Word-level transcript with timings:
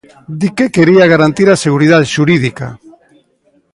Di 0.39 0.49
que 0.55 0.73
quería 0.75 1.11
garantir 1.13 1.47
a 1.49 1.61
seguridade 1.65 2.11
xurídica. 2.13 2.67